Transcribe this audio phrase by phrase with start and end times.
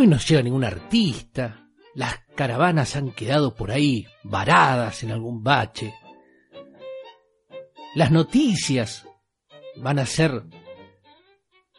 [0.00, 5.92] Hoy no llega ningún artista, las caravanas han quedado por ahí varadas en algún bache.
[7.94, 9.06] Las noticias
[9.76, 10.44] van a ser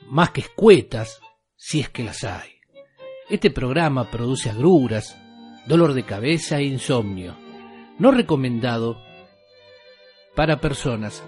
[0.05, 1.20] más que escuetas,
[1.55, 2.52] si es que las hay.
[3.28, 5.18] Este programa produce agruras,
[5.66, 7.36] dolor de cabeza e insomnio,
[7.98, 9.02] no recomendado
[10.36, 11.23] para personas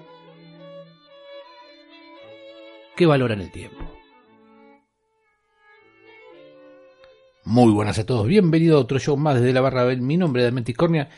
[2.95, 4.02] que valoran el tiempo.
[7.45, 10.47] Muy buenas a todos, bienvenido a otro show más desde la barra Ben, mi nombre
[10.47, 11.09] es Menticornia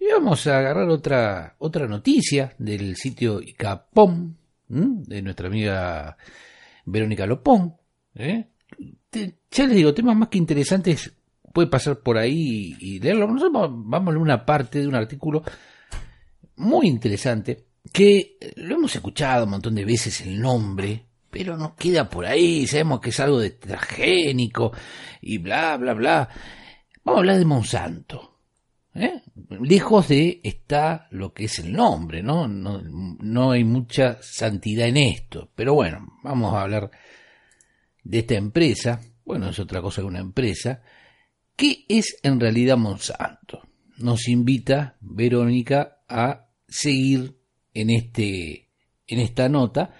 [0.00, 4.34] y vamos a agarrar otra, otra noticia del sitio Icapom,
[4.66, 6.16] de nuestra amiga
[6.86, 7.74] Verónica Lopón.
[8.14, 8.46] ¿eh?
[9.50, 11.12] ya les digo, temas más que interesantes
[11.52, 13.26] puede pasar por ahí y, leerlo.
[13.26, 15.42] Nosotros vamos a una parte de un artículo
[16.56, 21.04] muy interesante que lo hemos escuchado un montón de veces el nombre,
[21.34, 24.70] pero nos queda por ahí, sabemos que es algo de transgénico
[25.20, 26.28] y bla, bla, bla.
[27.02, 28.38] Vamos a hablar de Monsanto.
[28.94, 29.20] ¿eh?
[29.60, 32.46] Lejos de está lo que es el nombre, ¿no?
[32.46, 32.80] ¿no?
[32.80, 36.88] No hay mucha santidad en esto, pero bueno, vamos a hablar
[38.04, 40.82] de esta empresa, bueno, es otra cosa que una empresa,
[41.56, 43.60] ¿qué es en realidad Monsanto?
[43.98, 47.36] Nos invita Verónica a seguir
[47.74, 48.68] en este
[49.08, 49.92] en esta nota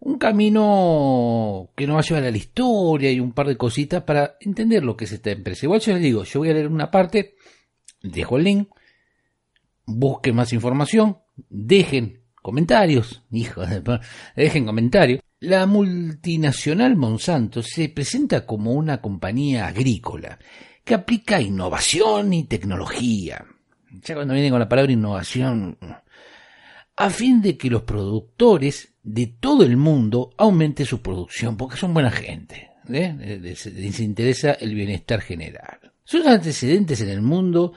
[0.00, 4.02] un camino que nos va a llevar a la historia y un par de cositas
[4.02, 5.66] para entender lo que es esta empresa.
[5.66, 7.36] Igual yo les digo, yo voy a leer una parte,
[8.02, 8.68] dejo el link,
[9.84, 13.68] busquen más información, dejen comentarios, hijos
[14.34, 15.20] dejen comentarios.
[15.40, 20.38] La multinacional Monsanto se presenta como una compañía agrícola
[20.84, 23.44] que aplica innovación y tecnología.
[24.02, 25.78] Ya cuando viene con la palabra innovación,
[27.00, 31.94] a fin de que los productores de todo el mundo aumente su producción, porque son
[31.94, 32.72] buena gente.
[32.92, 33.38] ¿eh?
[33.40, 35.92] Les, interesa el bienestar general.
[36.04, 37.72] Sus antecedentes en el mundo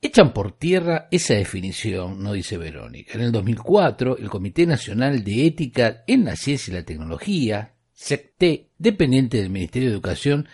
[0.00, 3.14] echan por tierra esa definición, no dice Verónica.
[3.14, 8.68] En el 2004, el Comité Nacional de Ética en la Ciencia y la Tecnología, SECT,
[8.78, 10.46] dependiente del Ministerio de Educación,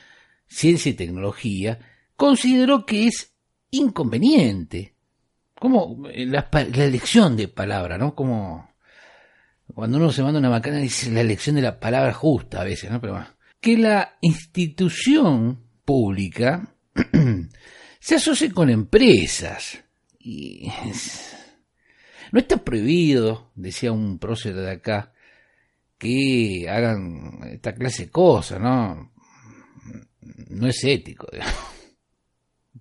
[0.47, 1.79] Ciencia y Tecnología,
[2.17, 3.35] consideró que es
[3.71, 4.94] inconveniente.
[5.59, 8.15] Como la, la elección de palabra, ¿no?
[8.15, 8.75] Como
[9.73, 12.91] cuando uno se manda una macana dice la elección de la palabra justa a veces,
[12.91, 13.01] ¿no?
[13.01, 13.27] Pero.
[13.61, 16.75] Que la institución pública
[17.99, 19.83] se asocie con empresas.
[20.19, 20.71] Y
[22.33, 25.13] no está prohibido, decía un prócer de acá,
[25.99, 29.13] que hagan esta clase de cosas, ¿no?
[30.49, 31.27] No es ético.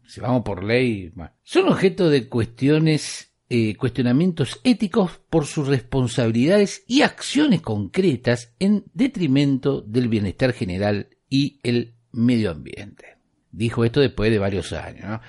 [0.05, 1.11] Si vamos por ley,
[1.43, 9.81] son objeto de cuestiones eh, cuestionamientos éticos por sus responsabilidades y acciones concretas en detrimento
[9.81, 13.17] del bienestar general y el medio ambiente.
[13.51, 15.19] Dijo esto después de varios años.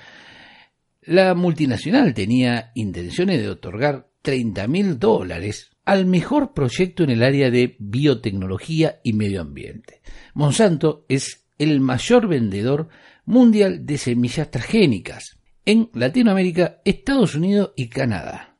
[1.03, 7.51] La multinacional tenía intenciones de otorgar 30 mil dólares al mejor proyecto en el área
[7.51, 10.01] de biotecnología y medio ambiente.
[10.33, 12.89] Monsanto es el mayor vendedor
[13.25, 18.57] mundial de semillas transgénicas en Latinoamérica, Estados Unidos y Canadá.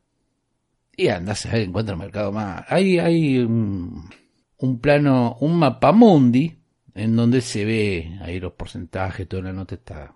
[0.97, 2.65] Y andas a ver, encuentra el mercado más.
[2.69, 4.09] Hay, un,
[4.81, 6.57] plano, un mapa mundi,
[6.93, 10.15] en donde se ve ahí los porcentajes, toda la nota está.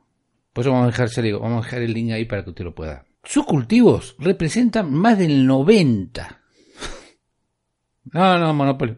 [0.54, 2.64] Por eso vamos a dejar, digo, vamos a dejar el link ahí para que usted
[2.64, 3.06] lo pueda.
[3.24, 6.42] Sus cultivos representan más del 90.
[8.14, 8.96] no, no, monopolio.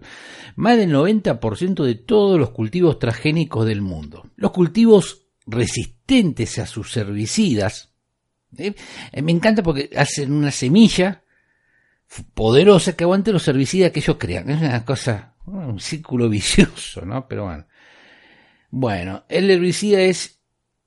[0.56, 4.30] Más del 90% de todos los cultivos transgénicos del mundo.
[4.36, 7.92] Los cultivos resistentes a sus herbicidas.
[8.58, 8.74] Eh,
[9.22, 11.24] me encanta porque hacen una semilla
[12.34, 14.50] poderosa que aguante los herbicidas que ellos crean.
[14.50, 17.28] Es una cosa, un círculo vicioso, ¿no?
[17.28, 17.66] Pero bueno.
[18.70, 20.40] Bueno, el herbicida es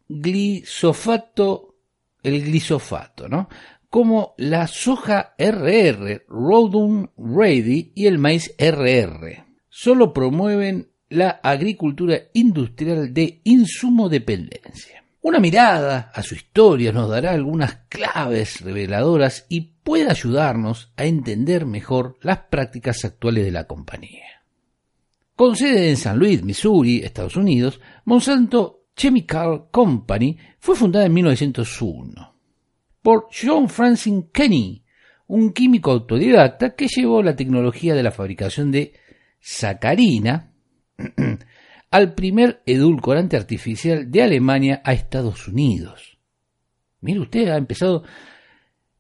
[0.09, 1.77] glisofato,
[2.23, 3.49] el glisofato, ¿no?
[3.91, 9.45] Como la soja RR, Rodum Ready y el maíz RR.
[9.69, 15.05] Solo promueven la agricultura industrial de insumo dependencia.
[15.23, 21.67] Una mirada a su historia nos dará algunas claves reveladoras y puede ayudarnos a entender
[21.67, 24.43] mejor las prácticas actuales de la compañía.
[25.35, 32.35] Con sede en San Luis, Missouri, Estados Unidos, Monsanto Chemical Company fue fundada en 1901
[33.05, 34.83] por John Francis Kenny,
[35.27, 38.95] un químico autodidacta que llevó la tecnología de la fabricación de
[39.41, 40.54] sacarina
[41.91, 46.19] al primer edulcorante artificial de Alemania a Estados Unidos.
[47.01, 48.03] Mire usted, ha empezado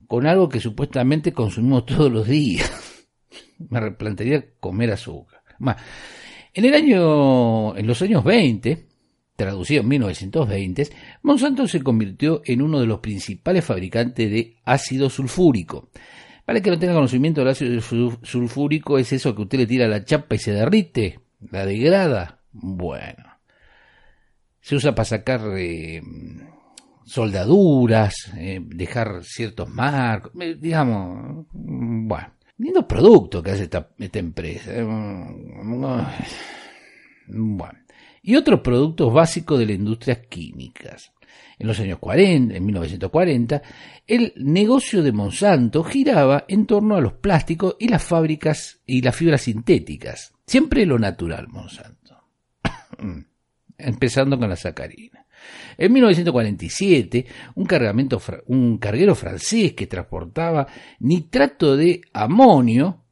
[0.06, 2.70] con algo que supuestamente consumimos todos los días.
[3.70, 5.43] Me replantearía comer azúcar.
[6.52, 8.87] en el año, en los años 20,
[9.37, 10.88] traducido en 1920,
[11.23, 15.91] Monsanto se convirtió en uno de los principales fabricantes de ácido sulfúrico.
[16.44, 17.81] Para que no tenga conocimiento del ácido
[18.23, 22.41] sulfúrico, es eso que usted le tira a la chapa y se derrite, la degrada.
[22.52, 23.25] Bueno,
[24.61, 26.02] se usa para sacar eh,
[27.05, 34.73] soldaduras, eh, dejar ciertos marcos, eh, digamos, bueno, lindo producto que hace esta, esta empresa.
[37.26, 37.85] Bueno
[38.26, 41.12] y otros productos básicos de la industria químicas.
[41.59, 43.62] En los años 40, en 1940,
[44.06, 49.15] el negocio de Monsanto giraba en torno a los plásticos y las fábricas y las
[49.15, 50.35] fibras sintéticas.
[50.47, 52.29] Siempre lo natural, Monsanto.
[53.79, 55.25] Empezando con la sacarina.
[55.76, 60.67] En 1947, un, carguero francés que transportaba
[61.00, 63.05] nitrato de amonio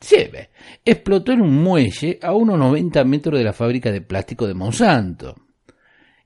[0.00, 0.50] Sieve
[0.82, 5.36] explotó en un muelle a unos 90 metros de la fábrica de plástico de Monsanto,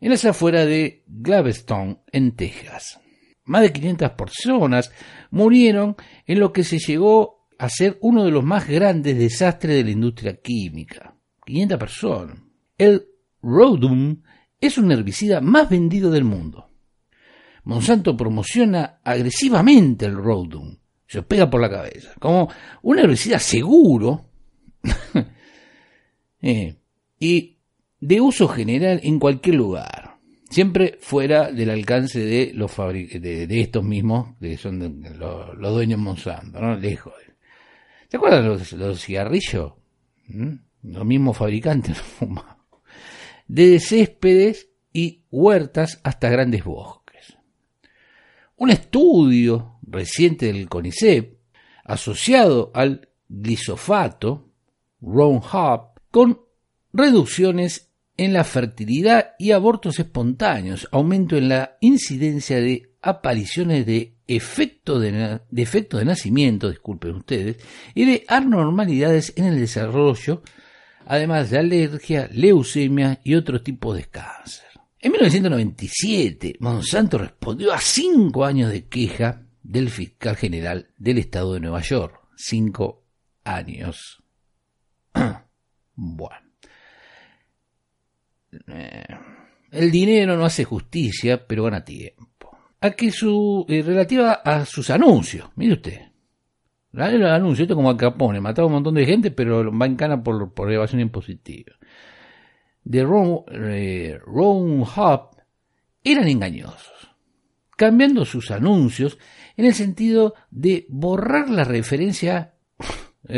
[0.05, 3.01] en las afueras de Glavestone, en Texas.
[3.47, 4.93] Más de 500 personas
[5.31, 5.97] murieron
[6.27, 9.93] en lo que se llegó a ser uno de los más grandes desastres de la
[9.93, 11.17] industria química.
[11.47, 12.39] 500 personas.
[12.77, 13.07] El
[13.41, 14.23] Roundup
[14.61, 16.69] es un herbicida más vendido del mundo.
[17.63, 22.13] Monsanto promociona agresivamente el Roundup se pega por la cabeza.
[22.21, 22.51] Como
[22.83, 24.27] un herbicida seguro
[26.43, 26.77] eh,
[27.19, 27.55] y
[28.07, 29.94] de uso general en cualquier lugar.
[30.55, 36.61] Siempre fuera del alcance de los de, de, estos mismos, que son los, dueños Monsanto,
[36.61, 36.77] ¿no?
[36.77, 37.13] Lejos.
[38.09, 39.73] ¿Se acuerdan los, los cigarrillos?
[40.29, 40.53] ¿Mm?
[40.85, 42.01] Los mismos fabricantes
[43.49, 47.37] De céspedes y huertas hasta grandes bosques.
[48.55, 51.37] Un estudio reciente del CONICET,
[51.83, 54.53] asociado al glisofato,
[55.01, 56.43] Roundup, con
[56.93, 64.99] reducciones en la fertilidad y abortos espontáneos, aumento en la incidencia de apariciones de efecto
[64.99, 67.57] de, de nacimiento, disculpen ustedes,
[67.95, 70.43] y de anormalidades en el desarrollo,
[71.07, 74.65] además de alergia, leucemia y otros tipos de cáncer.
[75.01, 81.61] En 1997, Monsanto respondió a cinco años de queja del fiscal general del estado de
[81.61, 82.21] Nueva York.
[82.37, 83.05] Cinco
[83.45, 84.23] años.
[85.95, 86.44] bueno.
[88.69, 89.05] Eh,
[89.71, 92.57] el dinero no hace justicia, pero gana tiempo.
[92.81, 96.01] A que su, eh, relativa a sus anuncios, mire usted.
[96.93, 100.23] El anuncio, esto como a Capone, mataba un montón de gente, pero va en cana
[100.23, 101.73] por, por evasión impositiva.
[102.85, 105.31] De Ron, eh, Hub
[106.05, 106.95] eran engañosos
[107.77, 109.19] cambiando sus anuncios
[109.57, 112.55] en el sentido de borrar la referencia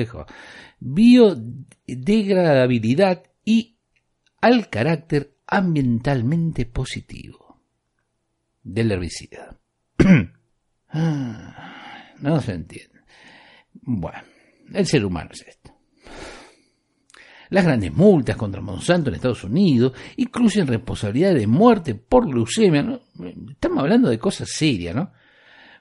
[0.81, 3.76] biodegradabilidad y
[4.41, 7.61] al carácter ambientalmente positivo
[8.63, 9.59] del herbicida.
[10.93, 13.01] no se entiende.
[13.73, 14.19] Bueno,
[14.73, 15.77] el ser humano es esto.
[17.51, 23.01] Las grandes multas contra Monsanto en Estados Unidos incluyen responsabilidad de muerte por leucemia.
[23.51, 25.13] Estamos hablando de cosas serias, ¿no?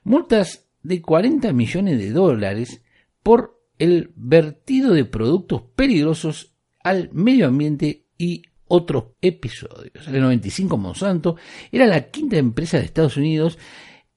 [0.04, 2.82] Multas de 40 millones de dólares
[3.24, 10.06] por el vertido de productos peligrosos al medio ambiente y otros episodios.
[10.08, 11.36] El 95 Monsanto
[11.70, 13.58] era la quinta empresa de Estados Unidos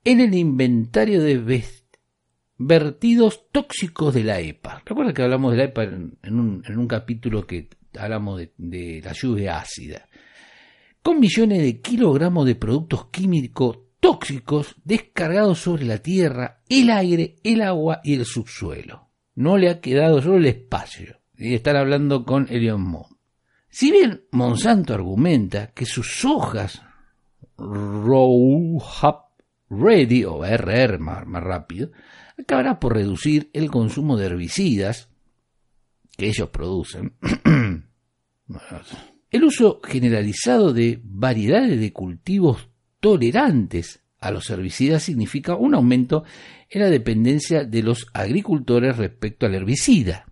[0.03, 1.63] en el inventario de
[2.57, 4.81] vertidos tóxicos de la EPA.
[4.85, 10.07] Recuerda que hablamos de la EPA en, un, capítulo que hablamos de, la lluvia ácida.
[11.01, 17.61] Con millones de kilogramos de productos químicos tóxicos descargados sobre la tierra, el aire, el
[17.61, 19.09] agua y el subsuelo.
[19.35, 21.19] No le ha quedado solo el espacio.
[21.37, 23.07] Y están hablando con Elion Mo.
[23.69, 26.81] Si bien Monsanto argumenta que sus hojas
[27.57, 29.29] Roundup
[29.69, 31.91] Ready o RR más rápido
[32.37, 35.09] acabará por reducir el consumo de herbicidas
[36.17, 37.13] que ellos producen.
[39.31, 46.23] el uso generalizado de variedades de cultivos tolerantes a los herbicidas significa un aumento
[46.69, 50.28] en la dependencia de los agricultores respecto al herbicida.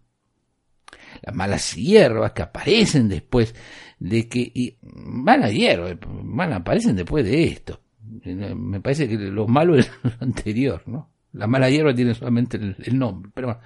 [1.28, 3.54] Las malas hierbas que aparecen después
[4.00, 7.82] de que y malas hierbas van aparecen después de esto.
[8.24, 11.12] Me parece que lo malo es lo anterior, ¿no?
[11.34, 13.62] La mala hierba tiene solamente el, nombre, pero bueno.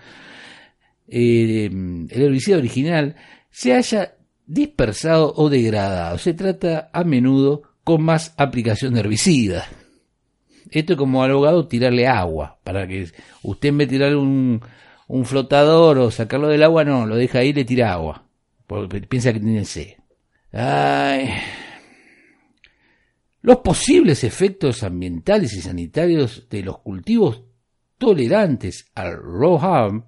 [1.08, 3.16] Eh, el herbicida original
[3.52, 4.16] se haya
[4.48, 6.18] dispersado o degradado.
[6.18, 9.66] Se trata a menudo con más aplicación de herbicida.
[10.72, 13.08] Esto es como abogado tirarle agua, para que
[13.44, 14.62] usted en vez de tirarle un,
[15.12, 18.30] un flotador o sacarlo del agua, no, lo deja ahí y le tira agua,
[18.66, 19.96] porque piensa que tiene sed.
[20.54, 21.30] Ay,
[23.42, 27.44] Los posibles efectos ambientales y sanitarios de los cultivos
[27.98, 30.06] tolerantes al raw harm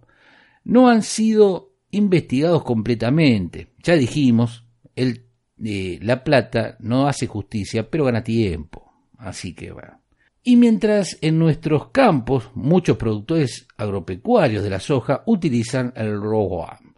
[0.64, 3.74] no han sido investigados completamente.
[3.84, 5.26] Ya dijimos, el,
[5.62, 8.94] eh, la plata no hace justicia, pero gana tiempo.
[9.18, 10.03] Así que bueno.
[10.44, 16.94] Y mientras en nuestros campos muchos productores agropecuarios de la soja utilizan el harm.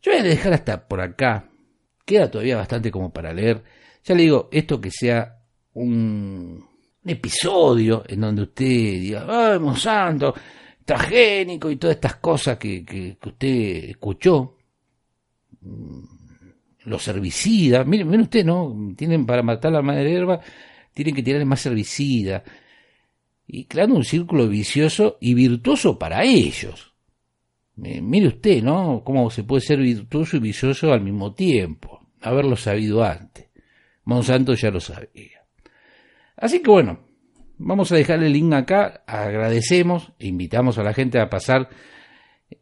[0.00, 1.48] Yo voy a dejar hasta por acá.
[2.04, 3.62] Queda todavía bastante como para leer.
[4.04, 5.38] Ya le digo, esto que sea
[5.72, 6.64] un,
[7.04, 10.34] episodio en donde usted diga, ay, Monsanto,
[10.84, 14.56] transgénico y todas estas cosas que, que, usted escuchó,
[15.60, 16.00] mm,
[16.84, 18.94] los herbicidas, miren, miren usted, ¿no?
[18.96, 20.40] Tienen para matar la madre hierba,
[20.92, 22.42] tienen que tirarle más herbicida.
[23.46, 26.94] Y creando un círculo vicioso y virtuoso para ellos.
[27.76, 29.02] mire usted, ¿no?
[29.04, 32.08] Cómo se puede ser virtuoso y vicioso al mismo tiempo.
[32.20, 33.48] Haberlo sabido antes.
[34.04, 35.44] Monsanto ya lo sabía.
[36.36, 36.98] Así que bueno,
[37.58, 41.68] Vamos a dejar el link acá, agradecemos, invitamos a la gente a pasar,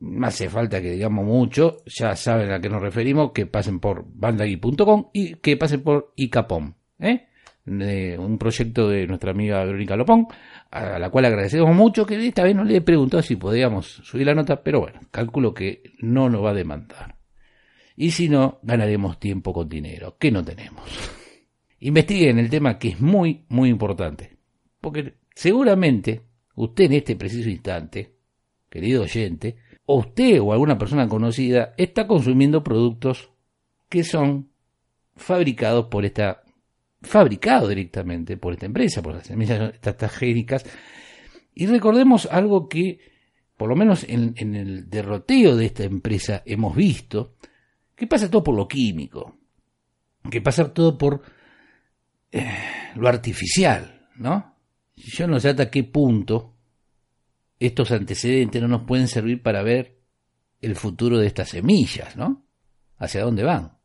[0.00, 4.04] no hace falta que digamos mucho, ya saben a qué nos referimos, que pasen por
[4.06, 7.28] bandagui.com y que pasen por ICAPOM, ¿eh?
[7.64, 10.26] Un proyecto de nuestra amiga Verónica Lopón,
[10.70, 14.26] a la cual agradecemos mucho, que esta vez no le he preguntado si podíamos subir
[14.26, 17.16] la nota, pero bueno, calculo que no nos va a demandar.
[17.96, 20.84] Y si no, ganaremos tiempo con dinero, que no tenemos.
[21.80, 24.36] Investiguen el tema que es muy, muy importante.
[24.80, 26.22] Porque seguramente
[26.54, 28.16] usted en este preciso instante,
[28.68, 33.30] querido oyente, o usted o alguna persona conocida está consumiendo productos
[33.88, 34.50] que son
[35.16, 36.42] fabricados por esta
[37.02, 40.64] fabricados directamente por esta empresa, por las semillas transgénicas.
[41.54, 43.00] Y recordemos algo que,
[43.56, 47.36] por lo menos en, el derroteo de esta empresa, hemos visto,
[47.94, 49.36] que pasa todo por lo químico,
[50.30, 51.22] que pasa todo por
[52.30, 52.46] eh,
[52.94, 54.56] lo artificial, ¿no?
[54.94, 56.54] Yo no sé hasta qué punto
[57.58, 60.00] estos antecedentes no nos pueden servir para ver
[60.60, 62.46] el futuro de estas semillas, ¿no?
[62.98, 63.81] Hacia dónde van.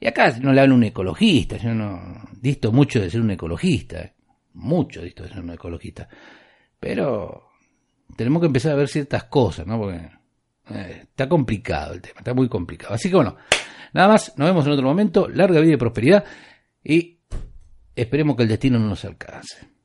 [0.00, 4.00] Y acá no le hablo un ecologista, yo no disto mucho de ser un ecologista,
[4.00, 4.14] ¿eh?
[4.54, 6.08] mucho disto de ser un ecologista.
[6.78, 7.50] Pero
[8.16, 9.78] tenemos que empezar a ver ciertas cosas, ¿no?
[9.78, 10.08] Porque
[10.70, 12.94] eh, está complicado el tema, está muy complicado.
[12.94, 13.36] Así que bueno,
[13.92, 16.24] nada más, nos vemos en otro momento, larga vida y prosperidad
[16.84, 17.18] y
[17.96, 19.77] esperemos que el destino no nos alcance.